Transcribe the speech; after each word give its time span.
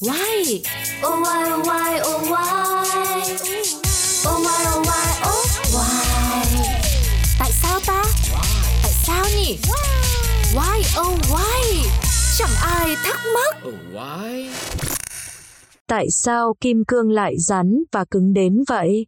Why? 0.00 0.62
Oh 1.02 1.20
why 1.22 1.50
oh 1.52 1.66
why 1.66 2.00
oh 2.00 2.30
why 2.30 3.22
Oh 4.26 4.38
why 4.44 4.60
oh 4.74 4.82
why 4.86 5.08
oh 5.24 5.46
why 5.74 6.04
Tại 7.38 7.50
sao 7.62 7.80
ta? 7.86 8.02
Tại 8.82 8.92
sao 9.06 9.24
nhỉ? 9.36 9.58
Why 10.54 10.82
oh 11.00 11.18
why? 11.30 11.88
Chẳng 12.38 12.54
ai 12.62 12.96
thắc 13.04 13.20
mắc. 13.34 13.56
Oh, 13.68 13.74
why? 13.92 14.48
Tại 15.86 16.06
sao 16.10 16.54
kim 16.60 16.84
cương 16.88 17.10
lại 17.10 17.34
rắn 17.38 17.82
và 17.92 18.04
cứng 18.10 18.32
đến 18.32 18.64
vậy? 18.68 19.06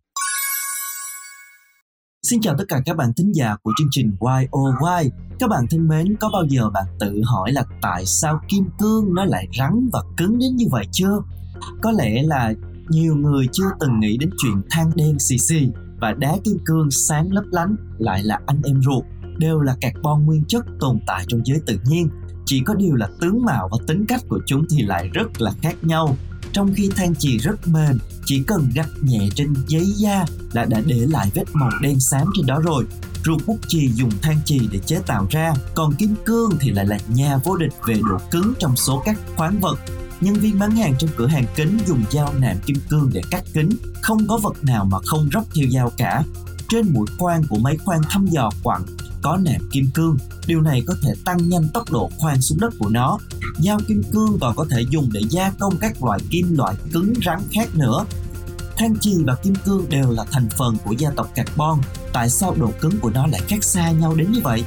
Xin 2.23 2.41
chào 2.41 2.55
tất 2.59 2.65
cả 2.69 2.81
các 2.85 2.97
bạn 2.97 3.13
thính 3.17 3.35
giả 3.35 3.57
của 3.63 3.73
chương 3.79 3.89
trình 3.91 4.13
Why 4.19 4.45
Oh 4.45 4.75
Why. 4.75 5.11
Các 5.39 5.51
bạn 5.51 5.67
thân 5.71 5.89
mến, 5.89 6.17
có 6.17 6.31
bao 6.33 6.45
giờ 6.49 6.71
bạn 6.71 6.85
tự 7.01 7.23
hỏi 7.25 7.53
là 7.53 7.65
tại 7.83 8.07
sao 8.07 8.41
kim 8.49 8.65
cương 8.79 9.15
nó 9.15 9.25
lại 9.25 9.49
rắn 9.59 9.89
và 9.93 10.03
cứng 10.17 10.39
đến 10.39 10.57
như 10.57 10.67
vậy 10.71 10.87
chưa? 10.93 11.23
Có 11.83 11.91
lẽ 11.91 12.23
là 12.23 12.53
nhiều 12.89 13.17
người 13.17 13.47
chưa 13.53 13.71
từng 13.81 14.01
nghĩ 14.01 14.17
đến 14.17 14.31
chuyện 14.39 14.63
than 14.71 14.91
đen 14.95 15.19
xì 15.19 15.39
xì 15.39 15.69
và 16.01 16.13
đá 16.13 16.37
kim 16.45 16.59
cương 16.67 16.91
sáng 16.91 17.33
lấp 17.33 17.45
lánh 17.51 17.77
lại 17.99 18.23
là 18.23 18.41
anh 18.47 18.61
em 18.65 18.83
ruột, 18.83 19.05
đều 19.39 19.61
là 19.61 19.77
carbon 19.81 20.27
nguyên 20.27 20.45
chất 20.49 20.65
tồn 20.81 20.99
tại 21.07 21.25
trong 21.29 21.41
giới 21.45 21.61
tự 21.67 21.79
nhiên. 21.85 22.09
Chỉ 22.47 22.61
có 22.67 22.75
điều 22.75 22.95
là 22.95 23.09
tướng 23.21 23.45
mạo 23.45 23.69
và 23.73 23.79
tính 23.87 24.05
cách 24.09 24.21
của 24.29 24.41
chúng 24.47 24.65
thì 24.71 24.83
lại 24.83 25.09
rất 25.13 25.41
là 25.41 25.53
khác 25.63 25.75
nhau 25.83 26.17
trong 26.53 26.75
khi 26.75 26.91
than 26.97 27.15
chì 27.15 27.39
rất 27.39 27.69
mềm, 27.69 27.99
chỉ 28.25 28.43
cần 28.47 28.71
gặt 28.75 28.89
nhẹ 29.03 29.29
trên 29.35 29.55
giấy 29.67 29.87
da 29.97 30.25
là 30.53 30.65
đã 30.65 30.83
để 30.87 31.07
lại 31.09 31.31
vết 31.35 31.45
màu 31.53 31.71
đen 31.83 32.01
xám 32.01 32.27
trên 32.37 32.47
đó 32.47 32.61
rồi. 32.65 32.85
Ruột 33.25 33.47
bút 33.47 33.59
chì 33.69 33.89
dùng 33.89 34.11
than 34.23 34.37
chì 34.45 34.61
để 34.73 34.79
chế 34.87 35.01
tạo 35.07 35.27
ra, 35.31 35.55
còn 35.75 35.95
kim 35.95 36.15
cương 36.25 36.51
thì 36.61 36.71
lại 36.71 36.87
là 36.87 36.99
nhà 37.09 37.37
vô 37.45 37.57
địch 37.57 37.73
về 37.87 37.95
độ 37.95 38.19
cứng 38.31 38.53
trong 38.59 38.77
số 38.77 39.03
các 39.05 39.19
khoáng 39.37 39.61
vật. 39.61 39.79
Nhân 40.21 40.35
viên 40.35 40.59
bán 40.59 40.71
hàng 40.71 40.95
trong 40.99 41.11
cửa 41.17 41.27
hàng 41.27 41.45
kính 41.57 41.79
dùng 41.87 42.03
dao 42.11 42.35
nạm 42.39 42.57
kim 42.67 42.77
cương 42.89 43.11
để 43.13 43.23
cắt 43.31 43.45
kính, 43.53 43.71
không 44.03 44.27
có 44.29 44.37
vật 44.37 44.65
nào 44.65 44.85
mà 44.85 44.99
không 45.07 45.29
róc 45.33 45.45
theo 45.55 45.67
dao 45.71 45.93
cả. 45.97 46.23
Trên 46.69 46.93
mũi 46.93 47.07
khoan 47.19 47.47
của 47.47 47.59
máy 47.59 47.77
khoan 47.85 48.01
thăm 48.09 48.27
dò 48.27 48.51
quặng 48.63 48.83
có 49.23 49.37
nẹp 49.37 49.61
kim 49.73 49.91
cương. 49.95 50.17
Điều 50.47 50.61
này 50.61 50.83
có 50.87 50.95
thể 51.03 51.15
tăng 51.25 51.49
nhanh 51.49 51.69
tốc 51.69 51.91
độ 51.91 52.11
khoan 52.19 52.43
xuống 52.43 52.61
đất 52.61 52.75
của 52.79 52.89
nó. 52.89 53.19
Dao 53.59 53.81
kim 53.89 54.03
cương 54.13 54.39
còn 54.41 54.57
có 54.57 54.67
thể 54.71 54.83
dùng 54.91 55.09
để 55.13 55.21
gia 55.31 55.51
công 55.51 55.77
các 55.77 56.05
loại 56.05 56.21
kim 56.31 56.57
loại 56.57 56.75
cứng 56.93 57.13
rắn 57.25 57.41
khác 57.51 57.69
nữa. 57.75 58.05
Than 58.77 58.99
chì 59.01 59.15
và 59.27 59.35
kim 59.35 59.55
cương 59.65 59.89
đều 59.89 60.11
là 60.11 60.25
thành 60.31 60.49
phần 60.59 60.77
của 60.85 60.93
gia 60.93 61.11
tộc 61.11 61.31
carbon. 61.35 61.79
Tại 62.13 62.31
sao 62.31 62.55
độ 62.59 62.73
cứng 62.81 63.01
của 63.01 63.11
nó 63.11 63.27
lại 63.27 63.41
khác 63.49 63.65
xa 63.65 63.91
nhau 63.91 64.15
đến 64.15 64.33
như 64.33 64.41
vậy? 64.45 64.65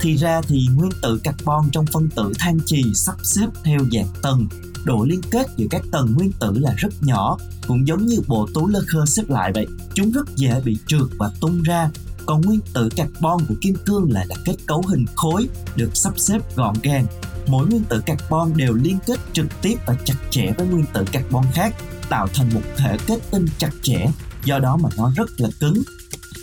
Thì 0.00 0.16
ra 0.16 0.40
thì 0.40 0.68
nguyên 0.74 0.90
tử 1.02 1.20
carbon 1.24 1.70
trong 1.72 1.86
phân 1.86 2.08
tử 2.10 2.32
than 2.38 2.58
chì 2.66 2.82
sắp 2.94 3.14
xếp 3.22 3.46
theo 3.64 3.78
dạng 3.92 4.08
tầng. 4.22 4.46
Độ 4.84 5.04
liên 5.04 5.20
kết 5.30 5.46
giữa 5.56 5.66
các 5.70 5.82
tầng 5.92 6.14
nguyên 6.14 6.32
tử 6.32 6.58
là 6.58 6.74
rất 6.76 6.92
nhỏ, 7.00 7.38
cũng 7.66 7.86
giống 7.86 8.06
như 8.06 8.20
bộ 8.26 8.48
túi 8.54 8.72
lơ 8.72 8.80
khơ 8.86 9.06
xếp 9.06 9.22
lại 9.28 9.52
vậy. 9.54 9.66
Chúng 9.94 10.10
rất 10.10 10.36
dễ 10.36 10.60
bị 10.64 10.78
trượt 10.86 11.08
và 11.18 11.30
tung 11.40 11.62
ra 11.62 11.90
còn 12.26 12.40
nguyên 12.40 12.60
tử 12.74 12.88
carbon 12.96 13.38
của 13.48 13.54
kim 13.60 13.74
cương 13.86 14.12
lại 14.12 14.26
là 14.28 14.36
kết 14.44 14.56
cấu 14.66 14.82
hình 14.88 15.04
khối 15.14 15.48
được 15.76 15.90
sắp 15.96 16.18
xếp 16.18 16.56
gọn 16.56 16.74
gàng. 16.82 17.06
Mỗi 17.46 17.66
nguyên 17.66 17.84
tử 17.84 18.02
carbon 18.06 18.52
đều 18.56 18.74
liên 18.74 18.98
kết 19.06 19.20
trực 19.32 19.46
tiếp 19.62 19.74
và 19.86 19.96
chặt 20.04 20.14
chẽ 20.30 20.52
với 20.56 20.66
nguyên 20.66 20.84
tử 20.92 21.04
carbon 21.12 21.44
khác, 21.52 21.74
tạo 22.08 22.28
thành 22.34 22.50
một 22.54 22.60
thể 22.76 22.96
kết 23.06 23.18
tinh 23.30 23.46
chặt 23.58 23.70
chẽ, 23.82 24.06
do 24.44 24.58
đó 24.58 24.76
mà 24.76 24.88
nó 24.96 25.12
rất 25.16 25.40
là 25.40 25.48
cứng. 25.60 25.82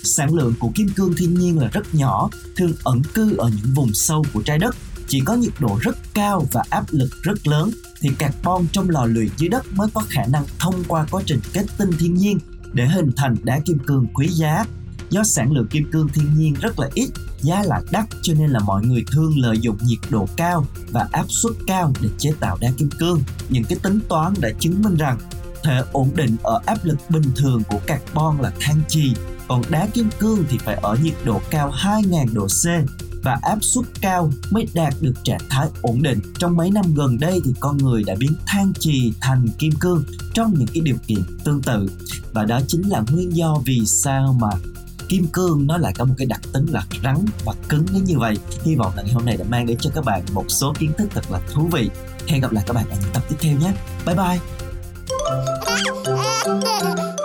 Sản 0.04 0.34
lượng 0.34 0.54
của 0.59 0.72
kim 0.76 0.90
cương 0.96 1.14
thiên 1.18 1.34
nhiên 1.34 1.59
là 1.59 1.68
rất 1.68 1.96
nhỏ, 1.96 2.30
thường 2.56 2.74
ẩn 2.84 3.02
cư 3.14 3.38
ở 3.38 3.50
những 3.50 3.74
vùng 3.74 3.94
sâu 3.94 4.26
của 4.34 4.42
trái 4.42 4.59
đất. 4.59 4.76
Chỉ 5.08 5.20
có 5.20 5.34
nhiệt 5.34 5.54
độ 5.59 5.78
rất 5.82 5.98
cao 6.14 6.46
và 6.52 6.64
áp 6.70 6.86
lực 6.90 7.09
rất 7.22 7.48
lớn 7.48 7.72
thì 8.02 8.09
carbon 8.20 8.66
trong 8.72 8.90
lò 8.90 9.06
luyện 9.06 9.30
dưới 9.38 9.50
đất 9.50 9.66
mới 9.74 9.88
có 9.94 10.02
khả 10.09 10.26
năng 10.26 10.44
thông 10.59 10.84
qua 10.88 11.06
quá 11.12 11.24
trình 11.26 11.40
kết 11.54 11.66
tinh 11.78 11.90
thiên 12.00 12.14
nhiên 12.14 12.40
để 12.74 12.88
hình 12.88 13.12
thành 13.18 13.36
đá 13.44 13.59
kim 13.66 13.80
cương 13.80 14.08
quý 14.14 14.28
giá 14.28 14.66
do 15.12 15.23
sản 15.23 15.52
lượng 15.52 15.67
kim 15.67 15.92
cương 15.92 16.08
thiên 16.08 16.26
nhiên 16.38 16.53
rất 16.62 16.80
là 16.80 16.90
ít, 16.94 17.09
giá 17.41 17.63
lại 17.63 17.81
đắt, 17.91 18.06
cho 18.22 18.34
nên 18.34 18.50
là 18.50 18.59
mọi 18.59 18.86
người 18.86 19.06
thường 19.12 19.40
lợi 19.40 19.58
dụng 19.59 19.78
nhiệt 19.81 20.00
độ 20.09 20.28
cao 20.38 20.66
và 20.91 21.08
áp 21.12 21.25
suất 21.30 21.53
cao 21.68 21.94
để 22.02 22.09
chế 22.18 22.31
tạo 22.40 22.58
đá 22.62 22.72
kim 22.78 22.90
cương 22.90 23.22
những 23.50 23.63
cái 23.63 23.80
tính 23.84 24.00
toán 24.09 24.34
đã 24.40 24.50
chứng 24.59 24.81
minh 24.81 24.96
rằng 24.96 25.19
thể 25.63 25.84
ổn 25.91 26.12
định 26.16 26.36
ở 26.44 26.62
áp 26.66 26.78
lực 26.84 26.97
bình 27.09 27.31
thường 27.36 27.63
của 27.69 27.80
carbon 27.88 28.38
là 28.41 28.53
than 28.59 28.81
chì, 28.88 29.13
còn 29.47 29.62
đá 29.69 29.88
kim 29.94 30.09
cương 30.19 30.44
thì 30.50 30.58
phải 30.58 30.75
ở 30.75 30.97
nhiệt 31.03 31.13
độ 31.25 31.41
cao 31.50 31.72
2000 31.72 32.34
độ 32.34 32.47
C 32.47 32.66
và 33.24 33.40
áp 33.41 33.57
suất 33.62 33.86
cao 34.02 34.31
mới 34.52 34.68
đạt 34.74 34.94
được 35.02 35.13
trạng 35.24 35.41
thái 35.50 35.68
ổn 35.81 36.02
định. 36.02 36.19
Trong 36.40 36.57
mấy 36.57 36.72
năm 36.72 36.86
gần 36.96 37.19
đây 37.19 37.41
thì 37.46 37.53
con 37.59 37.78
người 37.78 38.03
đã 38.03 38.16
biến 38.19 38.34
than 38.46 38.74
chì 38.80 39.13
thành 39.22 39.47
kim 39.57 39.72
cương 39.80 40.03
trong 40.34 40.53
những 40.57 40.68
cái 40.74 40.81
điều 40.81 40.97
kiện 41.07 41.19
tương 41.44 41.62
tự, 41.62 41.88
và 42.34 42.46
đó 42.46 42.59
chính 42.68 42.90
là 42.90 43.03
nguyên 43.12 43.36
do 43.36 43.57
vì 43.66 43.86
sao 43.86 44.38
mà 44.41 44.50
kim 45.12 45.28
cương 45.34 45.68
nó 45.68 45.78
lại 45.78 45.94
có 45.98 46.06
một 46.06 46.14
cái 46.18 46.28
đặc 46.28 46.42
tính 46.54 46.66
là 46.70 46.84
rắn 47.04 47.26
và 47.46 47.54
cứng 47.70 47.86
đến 47.94 48.04
như 48.04 48.20
vậy. 48.20 48.38
Hy 48.64 48.76
vọng 48.76 48.94
là 48.96 49.04
ngày 49.04 49.14
hôm 49.14 49.26
nay 49.26 49.38
đã 49.38 49.46
mang 49.50 49.66
đến 49.66 49.78
cho 49.82 49.90
các 49.96 50.06
bạn 50.06 50.22
một 50.34 50.46
số 50.48 50.74
kiến 50.80 50.92
thức 50.98 51.08
thật 51.12 51.32
là 51.32 51.40
thú 51.52 51.70
vị. 51.72 51.90
Hẹn 52.28 52.42
gặp 52.42 52.52
lại 52.52 52.64
các 52.68 52.74
bạn 52.74 52.86
ở 52.90 52.96
những 53.02 53.12
tập 53.14 53.24
tiếp 53.30 53.36
theo 53.40 53.58
nhé. 53.58 53.74
Bye 54.06 54.16
bye. 54.16 54.40